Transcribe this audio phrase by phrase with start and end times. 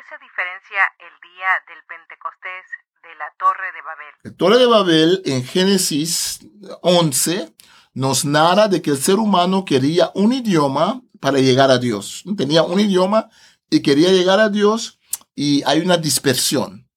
[0.00, 2.64] qué se diferencia el día del Pentecostés
[3.02, 4.14] de la Torre de Babel?
[4.22, 6.40] La Torre de Babel en Génesis
[6.80, 7.52] 11
[7.94, 12.24] nos narra de que el ser humano quería un idioma para llegar a Dios.
[12.36, 13.28] Tenía un idioma
[13.68, 14.98] y quería llegar a Dios
[15.34, 16.88] y hay una dispersión.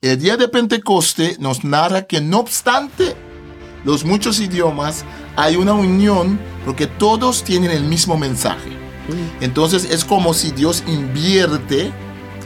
[0.00, 3.14] El día de Pentecoste nos narra que no obstante
[3.84, 5.04] los muchos idiomas,
[5.36, 8.76] hay una unión porque todos tienen el mismo mensaje.
[9.40, 11.92] Entonces es como si Dios invierte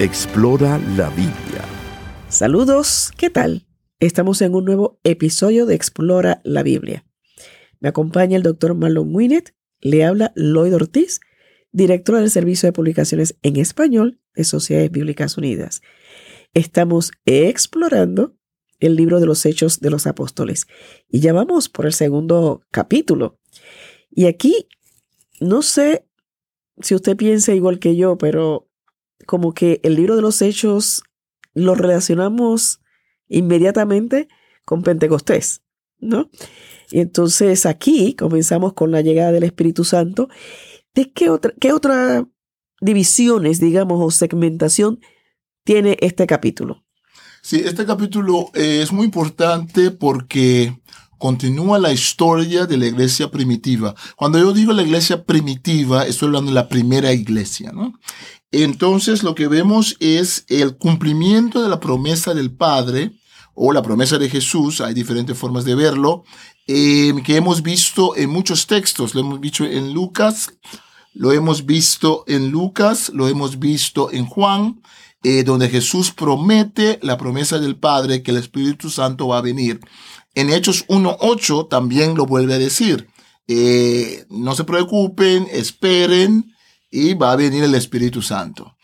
[0.00, 1.64] Explora la Biblia.
[2.28, 3.68] Saludos, ¿qué tal?
[4.00, 7.06] Estamos en un nuevo episodio de Explora la Biblia.
[7.78, 11.20] Me acompaña el doctor Marlon Winnet, le habla Lloyd Ortiz,
[11.70, 15.80] director del Servicio de Publicaciones en Español de Sociedades Bíblicas Unidas.
[16.54, 18.36] Estamos explorando
[18.80, 20.66] el libro de los Hechos de los Apóstoles
[21.08, 23.38] y ya vamos por el segundo capítulo.
[24.10, 24.66] Y aquí,
[25.40, 26.04] no sé
[26.80, 28.68] si usted piensa igual que yo, pero
[29.26, 31.02] como que el libro de los Hechos
[31.54, 32.80] lo relacionamos
[33.28, 34.28] inmediatamente
[34.64, 35.62] con Pentecostés,
[35.98, 36.30] ¿no?
[36.90, 40.28] Y entonces aquí comenzamos con la llegada del Espíritu Santo.
[40.94, 42.26] ¿De qué otra, qué otra
[42.80, 45.00] divisiones, digamos, o segmentación
[45.64, 46.84] tiene este capítulo?
[47.42, 50.80] Sí, este capítulo eh, es muy importante porque
[51.24, 53.94] continúa la historia de la iglesia primitiva.
[54.14, 57.94] Cuando yo digo la iglesia primitiva, estoy hablando de la primera iglesia, ¿no?
[58.52, 63.12] Entonces lo que vemos es el cumplimiento de la promesa del Padre
[63.54, 66.24] o la promesa de Jesús, hay diferentes formas de verlo,
[66.66, 70.52] eh, que hemos visto en muchos textos, lo hemos visto en Lucas,
[71.14, 74.82] lo hemos visto en Lucas, lo hemos visto en Juan,
[75.22, 79.80] eh, donde Jesús promete la promesa del Padre que el Espíritu Santo va a venir.
[80.34, 83.08] En Hechos 1.8 también lo vuelve a decir.
[83.46, 86.54] Eh, no se preocupen, esperen
[86.90, 88.76] y va a venir el Espíritu Santo.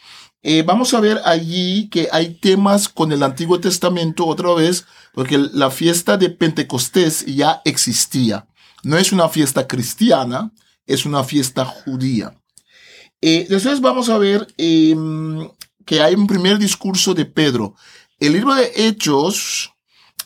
[0.42, 5.38] Eh, vamos a ver allí que hay temas con el Antiguo Testamento otra vez, porque
[5.38, 8.46] la fiesta de Pentecostés ya existía.
[8.82, 10.52] No es una fiesta cristiana,
[10.86, 12.34] es una fiesta judía.
[13.20, 15.48] después vamos a ver em,
[15.84, 17.74] que hay un primer discurso de Pedro.
[18.18, 19.72] El libro de Hechos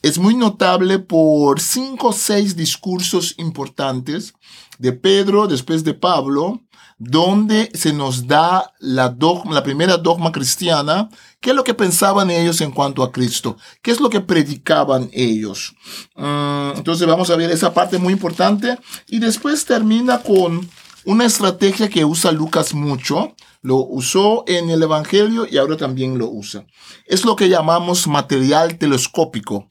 [0.05, 4.35] es muy notable por cinco o seis discursos importantes
[4.79, 6.61] de Pedro, después de Pablo,
[6.99, 11.09] donde se nos da la, dogma, la primera dogma cristiana,
[11.41, 15.09] qué es lo que pensaban ellos en cuanto a Cristo, qué es lo que predicaban
[15.11, 15.75] ellos.
[16.17, 18.79] Mm, entonces vamos a ver esa parte muy importante
[19.09, 20.69] y después termina con
[21.07, 26.29] una estrategia que usa Lucas mucho, lo usó en el Evangelio y ahora también lo
[26.29, 26.67] usa.
[27.07, 29.67] Es lo que llamamos material telescópico.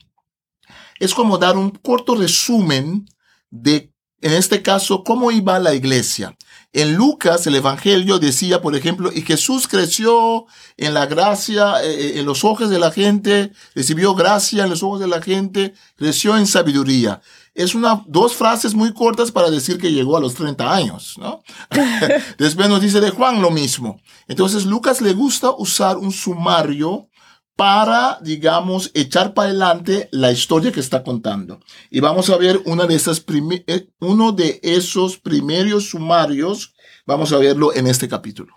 [1.03, 3.05] Es como dar un corto resumen
[3.49, 3.91] de,
[4.21, 6.37] en este caso, cómo iba la iglesia.
[6.71, 10.45] En Lucas, el Evangelio decía, por ejemplo, y Jesús creció
[10.77, 14.81] en la gracia, eh, eh, en los ojos de la gente, recibió gracia en los
[14.81, 17.21] ojos de la gente, creció en sabiduría
[17.53, 21.43] es una, dos frases muy cortas para decir que llegó a los 30 años, ¿no?
[22.37, 24.01] Después nos dice de Juan lo mismo.
[24.27, 27.09] Entonces, Lucas le gusta usar un sumario
[27.55, 31.59] para, digamos, echar para adelante la historia que está contando.
[31.89, 33.23] Y vamos a ver una de esas
[33.67, 36.73] eh, uno de esos primeros sumarios,
[37.05, 38.53] vamos a verlo en este capítulo.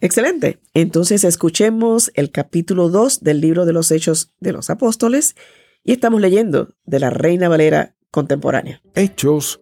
[0.00, 0.60] Excelente.
[0.72, 5.36] Entonces escuchemos el capítulo 2 del libro de los Hechos de los Apóstoles
[5.84, 8.80] y estamos leyendo de la Reina Valera contemporánea.
[8.94, 9.60] Hechos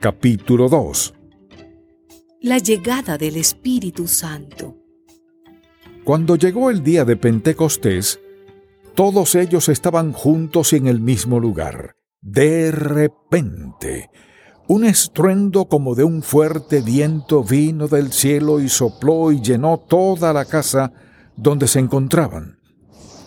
[0.00, 1.14] capítulo 2
[2.42, 4.85] La llegada del Espíritu Santo.
[6.06, 8.20] Cuando llegó el día de Pentecostés,
[8.94, 11.96] todos ellos estaban juntos en el mismo lugar.
[12.22, 14.08] De repente,
[14.68, 20.32] un estruendo como de un fuerte viento vino del cielo y sopló y llenó toda
[20.32, 20.92] la casa
[21.34, 22.60] donde se encontraban.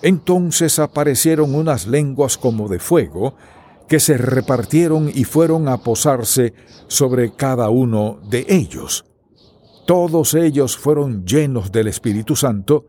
[0.02, 3.36] Entonces aparecieron unas lenguas como de fuego,
[3.90, 6.54] que se repartieron y fueron a posarse
[6.88, 9.04] sobre cada uno de ellos.
[9.90, 12.86] Todos ellos fueron llenos del Espíritu Santo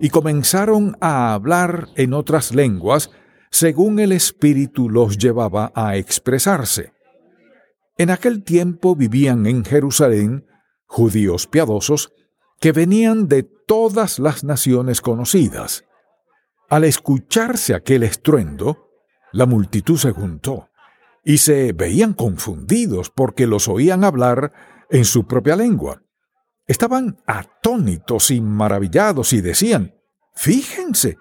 [0.00, 3.12] y comenzaron a hablar en otras lenguas
[3.52, 6.94] según el Espíritu los llevaba a expresarse.
[7.96, 10.44] En aquel tiempo vivían en Jerusalén
[10.86, 12.12] judíos piadosos,
[12.58, 15.84] que venían de todas las naciones conocidas.
[16.68, 18.90] Al escucharse aquel estruendo,
[19.30, 20.70] la multitud se juntó
[21.24, 24.52] y se veían confundidos porque los oían hablar
[24.90, 26.01] en su propia lengua.
[26.72, 29.94] Estaban atónitos y maravillados y decían,
[30.34, 31.18] Fíjense,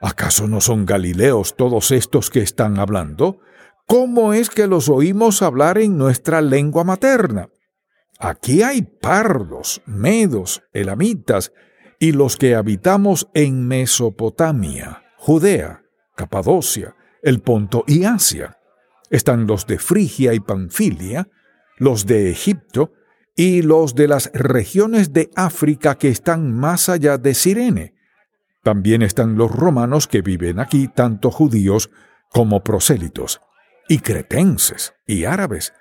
[0.00, 3.40] ¿acaso no son galileos todos estos que están hablando?
[3.86, 7.50] ¿Cómo es que los oímos hablar en nuestra lengua materna?
[8.18, 11.52] Aquí hay pardos, medos, elamitas
[11.98, 15.82] y los que habitamos en Mesopotamia, Judea,
[16.14, 18.56] Capadocia, el Ponto y Asia.
[19.10, 21.28] Están los de Frigia y Panfilia,
[21.76, 22.94] los de Egipto
[23.36, 27.94] y los de las regiones de África que están más allá de Sirene.
[28.62, 31.90] También están los romanos que viven aquí, tanto judíos
[32.30, 33.40] como prosélitos,
[33.88, 35.74] y cretenses y árabes,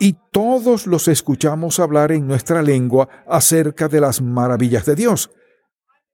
[0.00, 5.30] y todos los escuchamos hablar en nuestra lengua acerca de las maravillas de Dios.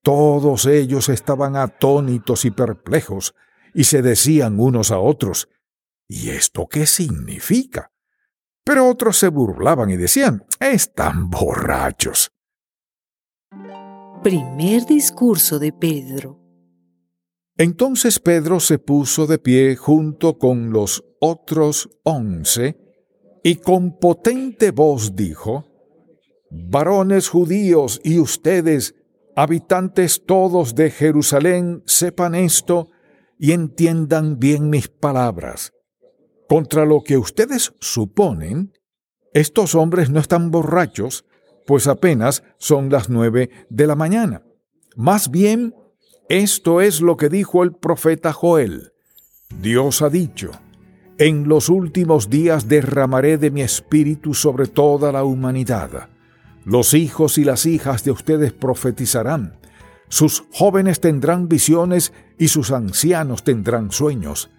[0.02, 3.34] Todos ellos estaban atónitos y perplejos,
[3.72, 5.48] y se decían unos a otros,
[6.08, 7.89] ¿y esto qué significa?
[8.64, 12.30] Pero otros se burlaban y decían, están borrachos.
[14.22, 16.38] Primer discurso de Pedro.
[17.56, 22.78] Entonces Pedro se puso de pie junto con los otros once
[23.42, 25.64] y con potente voz dijo,
[26.50, 28.94] Varones judíos y ustedes,
[29.36, 32.88] habitantes todos de Jerusalén, sepan esto
[33.38, 35.72] y entiendan bien mis palabras.
[36.50, 38.72] Contra lo que ustedes suponen,
[39.32, 41.24] estos hombres no están borrachos,
[41.64, 44.42] pues apenas son las nueve de la mañana.
[44.96, 45.76] Más bien,
[46.28, 48.90] esto es lo que dijo el profeta Joel.
[49.60, 50.50] Dios ha dicho,
[51.18, 56.08] en los últimos días derramaré de mi espíritu sobre toda la humanidad.
[56.64, 59.60] Los hijos y las hijas de ustedes profetizarán.
[60.08, 64.50] Sus jóvenes tendrán visiones y sus ancianos tendrán sueños.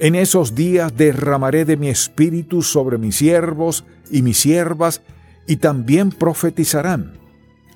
[0.00, 5.02] En esos días derramaré de mi espíritu sobre mis siervos y mis siervas,
[5.46, 7.12] y también profetizarán.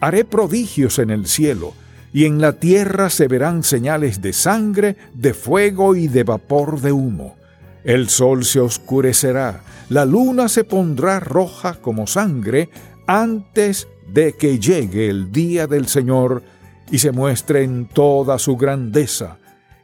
[0.00, 1.72] Haré prodigios en el cielo,
[2.12, 6.90] y en la tierra se verán señales de sangre, de fuego y de vapor de
[6.90, 7.36] humo
[7.84, 12.70] el sol se oscurecerá, la luna se pondrá roja como sangre
[13.06, 16.42] antes de que llegue el día del Señor
[16.90, 19.36] y se muestre en toda su grandeza,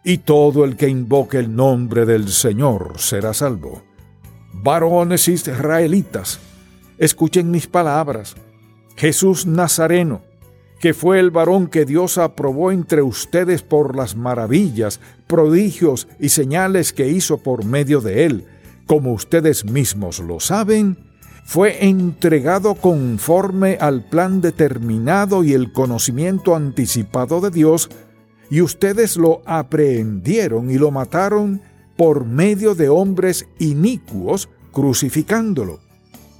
[0.05, 3.83] y todo el que invoque el nombre del Señor será salvo.
[4.53, 6.41] Varones israelitas,
[6.99, 8.35] escuchen mis palabras.
[8.97, 10.23] Jesús Nazareno,
[10.81, 16.93] que fue el varón que Dios aprobó entre ustedes por las maravillas, prodigios y señales
[16.93, 18.47] que hizo por medio de él,
[18.87, 20.99] como ustedes mismos lo saben,
[21.45, 27.91] fue entregado conforme al plan determinado y el conocimiento anticipado de Dios,
[28.51, 31.63] y ustedes lo aprehendieron y lo mataron
[31.97, 35.81] por medio de hombres inicuos, crucificándolo.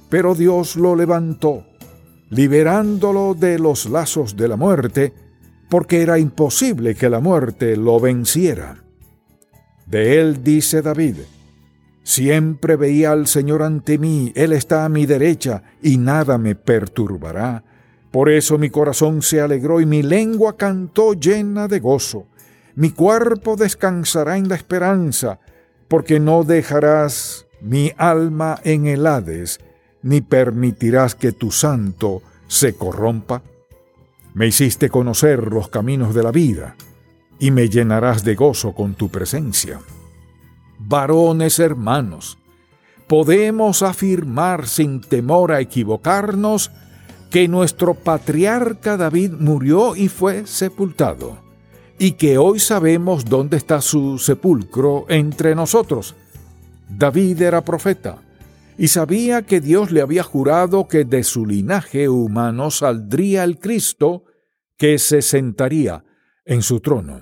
[0.09, 1.63] Pero Dios lo levantó
[2.31, 5.13] liberándolo de los lazos de la muerte,
[5.69, 8.83] porque era imposible que la muerte lo venciera.
[9.85, 11.17] De él dice David,
[12.03, 17.63] Siempre veía al Señor ante mí, Él está a mi derecha, y nada me perturbará.
[18.11, 22.27] Por eso mi corazón se alegró y mi lengua cantó llena de gozo.
[22.75, 25.39] Mi cuerpo descansará en la esperanza,
[25.87, 29.59] porque no dejarás mi alma en el Hades,
[30.01, 33.43] ni permitirás que tu santo se corrompa.
[34.33, 36.75] Me hiciste conocer los caminos de la vida,
[37.39, 39.79] y me llenarás de gozo con tu presencia.
[40.79, 42.37] Varones hermanos,
[43.07, 46.71] podemos afirmar sin temor a equivocarnos
[47.31, 51.39] que nuestro patriarca David murió y fue sepultado,
[51.97, 56.13] y que hoy sabemos dónde está su sepulcro entre nosotros.
[56.89, 58.21] David era profeta
[58.77, 64.25] y sabía que Dios le había jurado que de su linaje humano saldría el Cristo
[64.75, 66.03] que se sentaría
[66.43, 67.21] en su trono.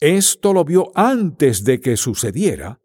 [0.00, 2.80] Esto lo vio antes de que sucediera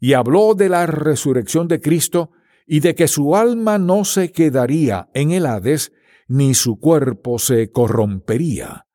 [0.00, 2.30] y habló de la resurrección de Cristo
[2.66, 5.92] y de que su alma no se quedaría en el Hades
[6.26, 8.86] ni su cuerpo se corrompería.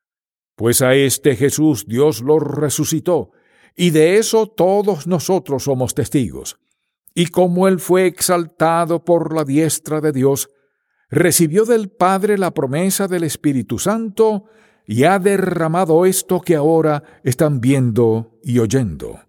[0.56, 3.30] Pues a este Jesús Dios lo resucitó,
[3.76, 6.58] y de eso todos nosotros somos testigos
[7.14, 10.48] y como él fue exaltado por la diestra de Dios,
[11.08, 14.44] recibió del Padre la promesa del Espíritu Santo
[14.86, 19.20] y ha derramado esto que ahora están viendo y oyendo.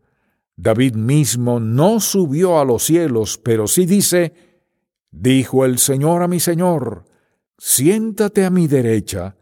[0.61, 4.33] David mismo no subió a los cielos, pero sí dice,
[5.09, 7.05] dijo el Señor a mi Señor,
[7.57, 9.35] siéntate a mi derecha,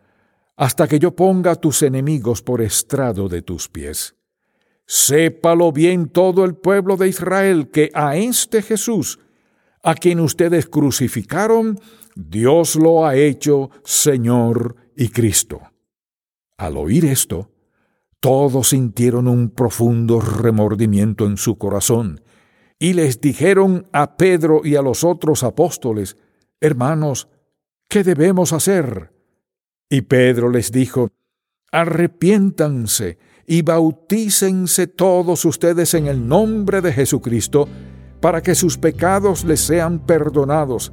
[0.55, 4.15] hasta que yo ponga a tus enemigos por estrado de tus pies.
[4.85, 9.19] Sépalo bien todo el pueblo de Israel que a este Jesús,
[9.83, 11.81] a quien ustedes crucificaron,
[12.15, 15.61] Dios lo ha hecho Señor y Cristo.
[16.55, 17.51] Al oír esto,
[18.19, 22.21] todos sintieron un profundo remordimiento en su corazón
[22.77, 26.17] y les dijeron a Pedro y a los otros apóstoles,
[26.61, 27.27] Hermanos,
[27.87, 29.11] ¿qué debemos hacer?
[29.89, 31.09] Y Pedro les dijo,
[31.71, 37.67] Arrepiéntanse y bautícense todos ustedes en el nombre de Jesucristo,
[38.21, 40.91] para que sus pecados les sean perdonados.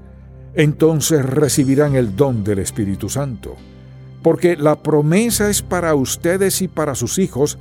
[0.54, 3.56] Entonces recibirán el don del Espíritu Santo
[4.22, 7.58] porque la promesa es para ustedes y para sus hijos,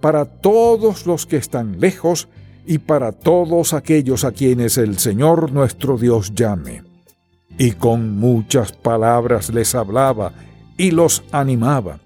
[0.00, 2.28] para todos los que están lejos
[2.66, 6.82] y para todos aquellos a quienes el Señor nuestro Dios llame.
[7.58, 10.32] Y con muchas palabras les hablaba
[10.76, 11.98] y los animaba.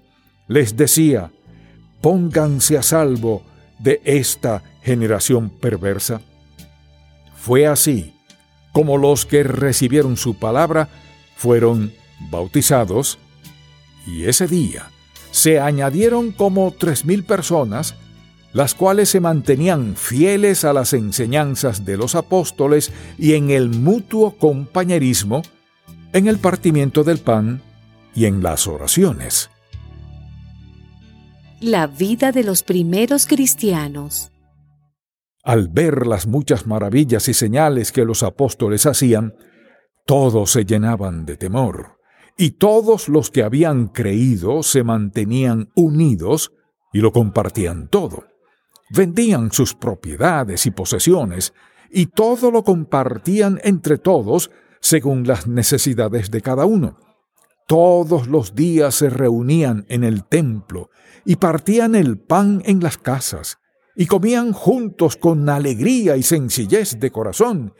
[0.47, 1.31] Les decía,
[2.01, 3.43] pónganse a salvo
[3.79, 6.21] de esta generación perversa.
[7.35, 8.13] Fue así
[8.71, 10.89] como los que recibieron su palabra
[11.35, 11.93] fueron
[12.31, 13.19] bautizados
[14.05, 14.89] y ese día
[15.33, 17.95] se añadieron como tres mil personas,
[18.53, 24.37] las cuales se mantenían fieles a las enseñanzas de los apóstoles y en el mutuo
[24.37, 25.41] compañerismo,
[26.13, 27.63] en el partimiento del pan
[28.13, 29.49] y en las oraciones.
[31.59, 34.31] La vida de los primeros cristianos.
[35.43, 39.33] Al ver las muchas maravillas y señales que los apóstoles hacían,
[40.05, 42.02] todos se llenaban de temor
[42.37, 46.51] y todos los que habían creído se mantenían unidos
[46.91, 48.25] y lo compartían todo.
[48.89, 51.53] Vendían sus propiedades y posesiones,
[51.91, 56.97] y todo lo compartían entre todos según las necesidades de cada uno.
[57.67, 60.89] Todos los días se reunían en el templo
[61.25, 63.57] y partían el pan en las casas,
[63.95, 67.73] y comían juntos con alegría y sencillez de corazón,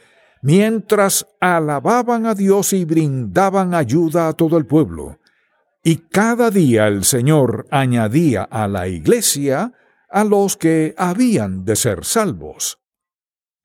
[0.43, 5.17] mientras alababan a Dios y brindaban ayuda a todo el pueblo.
[5.83, 9.73] Y cada día el Señor añadía a la iglesia
[10.09, 12.77] a los que habían de ser salvos.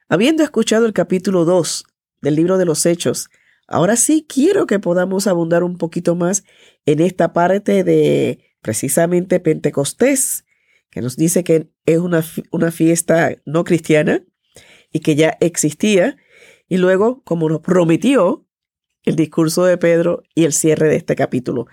[0.09, 1.85] Habiendo escuchado el capítulo 2
[2.23, 3.29] del libro de los Hechos,
[3.67, 6.45] ahora sí quiero que podamos abundar un poquito más
[6.87, 10.45] en esta parte de precisamente Pentecostés,
[10.91, 14.23] que nos dice que es una, una fiesta no cristiana
[14.93, 16.17] y que ya existía
[16.69, 18.45] y luego, como nos prometió,
[19.05, 21.67] el discurso de Pedro y el cierre de este capítulo.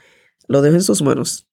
[0.48, 1.48] Lo dejo en sus manos.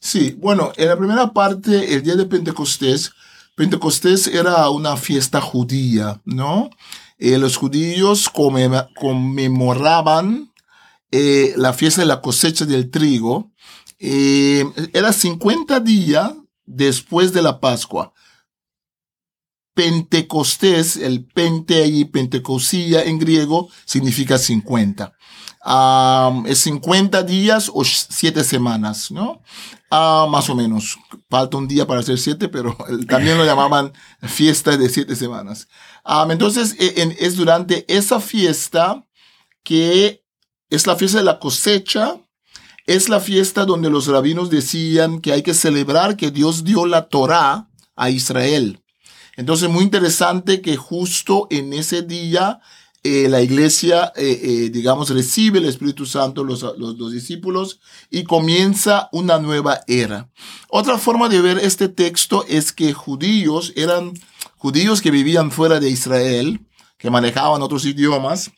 [0.00, 3.12] Sí, bueno, en la primera parte, el día de Pentecostés,
[3.56, 6.70] Pentecostés era una fiesta judía, ¿no?
[7.18, 10.52] Eh, los judíos conmemoraban
[11.10, 13.52] eh, la fiesta de la cosecha del trigo.
[14.00, 16.32] Eh, era 50 días
[16.66, 18.12] después de la Pascua.
[19.74, 25.12] Pentecostés, el pente y pentecosía en griego significa 50.
[26.46, 29.42] es 50 días o 7 semanas, ¿no?
[29.90, 30.98] Ah, más o menos.
[31.28, 32.76] Falta un día para hacer 7, pero
[33.08, 35.68] también lo llamaban fiesta de 7 semanas.
[36.30, 39.04] entonces, e, es durante esa fiesta
[39.64, 40.24] que
[40.70, 42.20] es la fiesta de la cosecha,
[42.86, 47.08] es la fiesta donde los rabinos decían que hay que celebrar que Dios dio la
[47.08, 48.83] Torah a Israel.
[49.36, 52.60] Entonces, muy interesante que justo en ese día
[53.06, 57.78] eh, la iglesia, eh, eh, digamos, recibe el Espíritu Santo, los, los, discípulos,
[58.10, 60.30] y comienza una nueva era.
[60.68, 64.14] Otra forma de ver este texto es que judíos eran
[64.56, 66.64] judíos que vivían fuera de Israel,
[66.96, 68.52] que manejaban otros idiomas,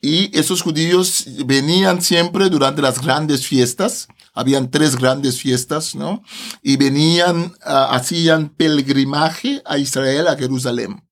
[0.00, 4.06] y esos judíos venían siempre durante las grandes fiestas,
[4.38, 6.22] habían tres grandes fiestas, ¿no?
[6.62, 11.02] Y venían, ah, hacían pelgrimaje a Israel, a Jerusalén.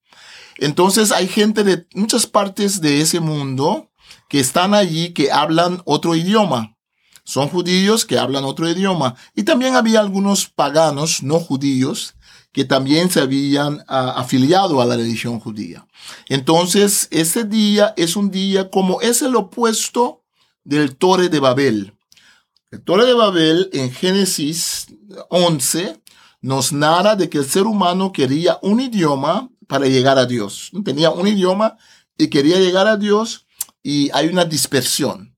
[0.59, 3.91] Entonces hay gente de muchas partes de ese mundo
[4.29, 6.77] que están allí que hablan otro idioma.
[7.25, 9.17] Son judíos que hablan otro idioma.
[9.35, 12.15] Y también había algunos paganos no judíos
[12.53, 15.85] que también se habían ah, afiliado a la religión judía.
[16.29, 20.23] Entonces, ese día es un día como es el opuesto
[20.63, 21.96] del Torre de Babel.
[22.71, 24.87] El Torre de Babel en Génesis
[25.31, 26.03] 11
[26.41, 30.71] nos narra de que el ser humano quería un idioma para llegar a Dios.
[30.85, 31.77] Tenía un idioma
[32.19, 33.47] y quería llegar a Dios
[33.83, 35.37] y hay una dispersión.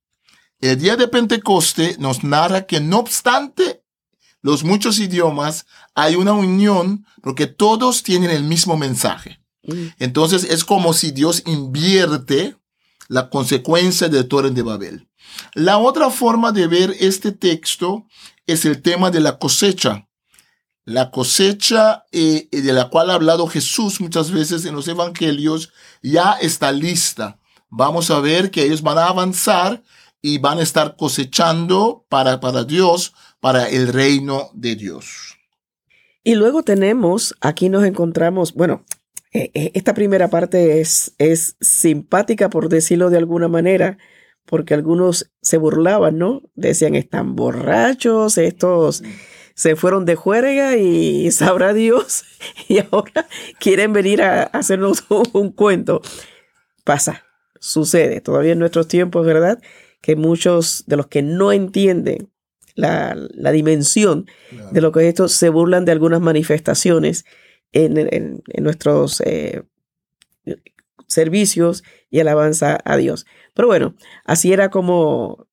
[0.60, 3.84] El día de Pentecoste nos narra que no obstante
[4.40, 9.40] los muchos idiomas, hay una unión porque todos tienen el mismo mensaje.
[9.64, 9.88] Mm.
[9.98, 12.56] Entonces es como si Dios invierte
[13.08, 15.07] la consecuencia de Torre de Babel.
[15.54, 18.06] La otra forma de ver este texto
[18.46, 20.08] es el tema de la cosecha.
[20.84, 26.32] La cosecha eh, de la cual ha hablado Jesús muchas veces en los evangelios ya
[26.40, 27.38] está lista.
[27.68, 29.82] Vamos a ver que ellos van a avanzar
[30.22, 35.36] y van a estar cosechando para, para Dios, para el reino de Dios.
[36.24, 38.84] Y luego tenemos, aquí nos encontramos, bueno,
[39.32, 43.98] eh, eh, esta primera parte es, es simpática, por decirlo de alguna manera,
[44.48, 46.42] porque algunos se burlaban, ¿no?
[46.54, 49.02] Decían, están borrachos, estos
[49.54, 52.24] se fueron de juerga y sabrá Dios,
[52.68, 53.28] y ahora
[53.60, 56.00] quieren venir a hacernos un, cuento.
[56.84, 57.24] Pasa,
[57.60, 59.60] sucede, todavía en nuestros tiempos, ¿verdad?
[60.00, 62.30] Que muchos de los que no entienden
[62.74, 63.14] la,
[63.52, 64.26] dimensión
[64.72, 67.24] de lo que es esto se burlan de algunas manifestaciones
[67.72, 69.64] en, nuestros eh,
[71.08, 73.26] servicios y alabanza a Dios.
[73.58, 75.48] Pero bueno, así era como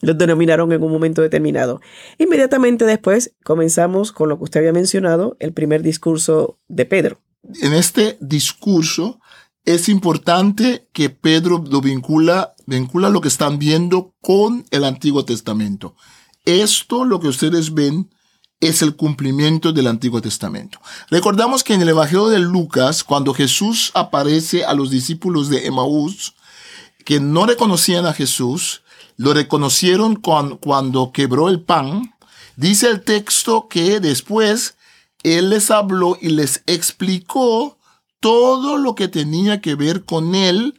[0.00, 1.82] los denominaron en un momento determinado.
[2.16, 7.20] Inmediatamente después comenzamos con lo que usted había mencionado, el primer discurso de Pedro.
[7.60, 9.20] En este discurso
[9.66, 15.94] es importante que Pedro lo vincula, vincula lo que están viendo con el Antiguo Testamento.
[16.46, 18.08] Esto, lo que ustedes ven,
[18.58, 20.80] es el cumplimiento del Antiguo Testamento.
[21.10, 26.36] Recordamos que en el Evangelio de Lucas, cuando Jesús aparece a los discípulos de Emaús,
[27.04, 28.82] que no reconocían a Jesús,
[29.16, 32.14] lo reconocieron cuando quebró el pan.
[32.56, 34.76] Dice el texto que después
[35.22, 37.78] él les habló y les explicó
[38.20, 40.78] todo lo que tenía que ver con él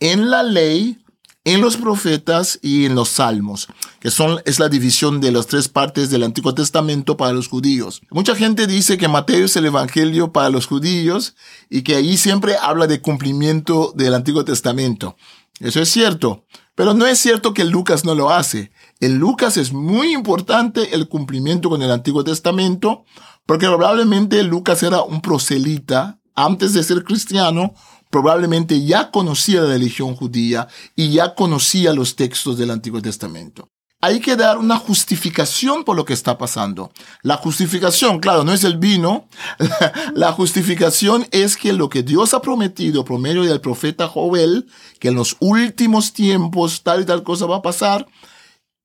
[0.00, 0.98] en la ley,
[1.44, 3.68] en los profetas y en los salmos,
[4.00, 8.02] que son, es la división de las tres partes del Antiguo Testamento para los judíos.
[8.10, 11.36] Mucha gente dice que Mateo es el Evangelio para los judíos
[11.70, 15.16] y que ahí siempre habla de cumplimiento del Antiguo Testamento.
[15.60, 16.44] Eso es cierto,
[16.74, 18.70] pero no es cierto que Lucas no lo hace.
[19.00, 23.04] En Lucas es muy importante el cumplimiento con el Antiguo Testamento,
[23.46, 27.74] porque probablemente Lucas era un proselita antes de ser cristiano,
[28.10, 33.70] probablemente ya conocía la religión judía y ya conocía los textos del Antiguo Testamento
[34.06, 36.92] hay que dar una justificación por lo que está pasando.
[37.22, 39.26] La justificación, claro, no es el vino.
[40.14, 44.68] La, justificación es que lo que Dios ha prometido por medio del profeta Joel,
[45.00, 48.06] que en los últimos tiempos tal y tal cosa va a pasar,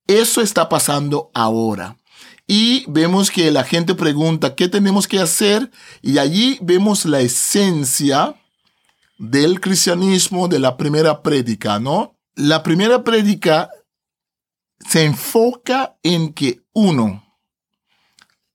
[0.08, 1.98] eso está pasando ahora.
[2.48, 5.70] Y vemos que la gente pregunta, ¿qué tenemos que hacer?
[6.02, 8.34] Y allí vemos la esencia
[9.20, 12.18] del cristianismo de la primera prédica, ¿no?
[12.34, 13.70] La primera prédica
[14.88, 17.24] se enfoca en que uno,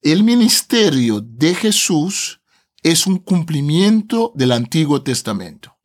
[0.02, 2.40] el ministerio de Jesús
[2.82, 5.76] es un cumplimiento del Antiguo Testamento.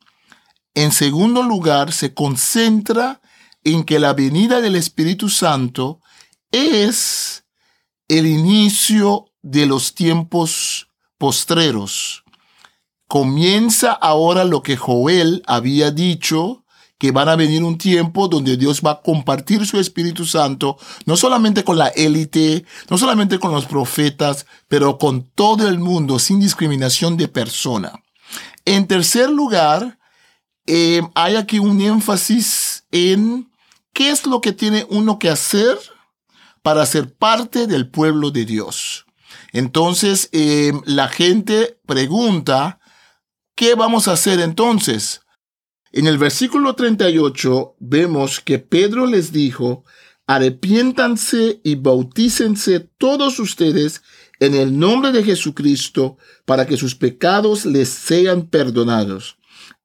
[0.74, 3.20] En segundo lugar, se concentra
[3.64, 6.00] en que la venida del Espíritu Santo
[6.50, 7.44] es
[8.08, 12.24] el inicio de los tiempos postreros.
[13.08, 16.61] Comienza ahora lo que Joel había dicho
[17.02, 21.16] que van a venir un tiempo donde Dios va a compartir su Espíritu Santo, no
[21.16, 26.38] solamente con la élite, no solamente con los profetas, pero con todo el mundo, sin
[26.38, 28.04] discriminación de persona.
[28.64, 29.98] En tercer lugar,
[30.68, 33.50] eh, hay aquí un énfasis en
[33.92, 35.76] qué es lo que tiene uno que hacer
[36.62, 39.06] para ser parte del pueblo de Dios.
[39.52, 42.78] Entonces, eh, la gente pregunta,
[43.56, 45.21] ¿qué vamos a hacer entonces?
[45.94, 49.84] En el versículo 38 vemos que Pedro les dijo,
[50.26, 54.00] arrepiéntanse y bautícense todos ustedes
[54.40, 59.36] en el nombre de Jesucristo para que sus pecados les sean perdonados.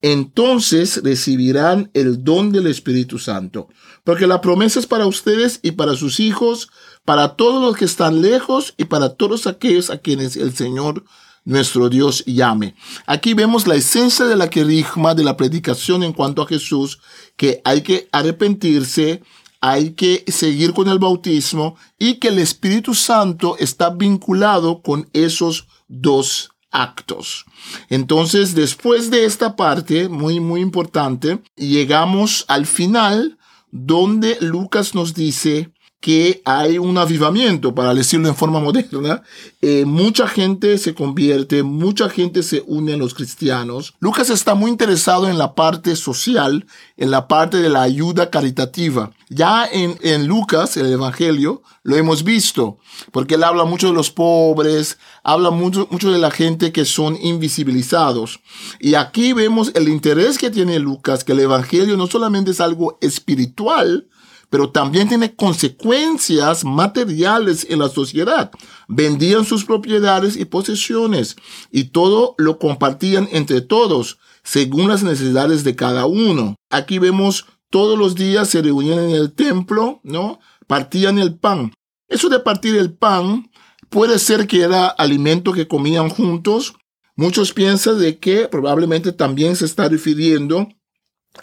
[0.02, 3.68] Entonces recibirán el don del Espíritu Santo,
[4.06, 6.70] porque la promesa es para ustedes y para sus hijos,
[7.04, 11.04] para todos los que están lejos y para todos aquellos a quienes el Señor
[11.48, 12.76] nuestro Dios llame.
[13.06, 17.00] Aquí vemos la esencia de la querigma, de la predicación en cuanto a Jesús,
[17.38, 19.24] que hay que arrepentirse,
[19.62, 25.68] hay que seguir con el bautismo y que el Espíritu Santo está vinculado con esos
[25.88, 27.46] dos actos.
[27.90, 33.38] Entonces, después de esta parte, muy, muy importante, llegamos al final
[33.72, 39.24] donde Lucas nos dice que hay un avivamiento, para decirlo en forma moderna.
[39.62, 43.96] Eh, mucha gente se convierte, mucha gente se une a los cristianos.
[44.00, 46.66] Lucas está muy interesado en la parte social,
[46.98, 49.12] en la parte de la ayuda caritativa.
[49.30, 52.78] Ya en, en Lucas, el Evangelio, lo hemos visto,
[53.12, 57.18] porque él habla mucho de los pobres, habla mucho, mucho de la gente que son
[57.22, 58.40] invisibilizados.
[58.80, 62.98] Y aquí vemos el interés que tiene Lucas, que el Evangelio no solamente es algo
[63.02, 64.08] espiritual,
[64.50, 68.52] pero también tiene consecuencias materiales en la sociedad.
[68.88, 71.36] Vendían sus propiedades y posesiones
[71.72, 76.56] y todo lo compartían entre todos según las necesidades de cada uno.
[76.70, 80.40] Aquí vemos todos los días se reunían en el templo, ¿no?
[80.68, 81.74] Partían el pan.
[82.08, 83.52] Eso de partir el pan
[83.90, 86.76] puede ser que era alimento que comían juntos.
[87.16, 90.70] Muchos piensan de que probablemente también se está refiriendo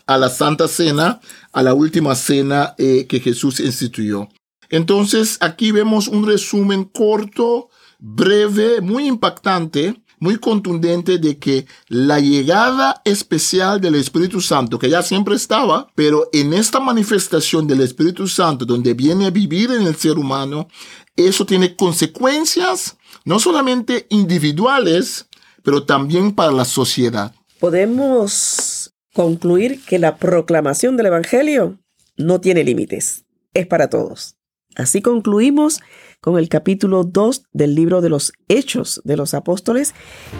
[0.07, 1.21] a la Santa Cena,
[1.53, 4.29] a la última cena eh, que Jesús instituyó.
[4.71, 13.03] Entonces, aquí vemos un resumen corto, breve, muy impactante, muy contundente de que la llegada
[13.05, 18.65] especial del Espíritu Santo, que ya siempre estaba, pero en esta manifestación del Espíritu Santo,
[18.65, 20.69] donde viene a vivir en el ser humano,
[21.17, 25.27] eso tiene consecuencias no solamente individuales,
[25.63, 27.35] pero también para la sociedad.
[27.61, 31.79] Podemos concluir que la proclamación del Evangelio
[32.17, 33.25] no tiene límites,
[33.55, 34.37] es para todos.
[34.75, 35.81] Así concluimos
[36.21, 39.95] con el capítulo 2 del libro de los Hechos de los Apóstoles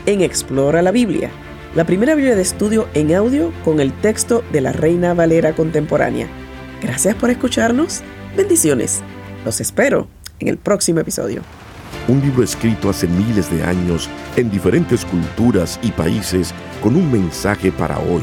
[0.07, 1.31] en Explora la Biblia,
[1.77, 6.29] la primera Biblia de estudio en audio con el texto de la Reina Valera contemporánea.
[6.83, 8.01] Gracias por escucharnos.
[8.37, 9.03] Bendiciones.
[9.45, 10.09] Los espero
[10.41, 11.43] en el próximo episodio.
[12.09, 17.71] Un libro escrito hace miles de años en diferentes culturas y países con un mensaje
[17.71, 18.23] para hoy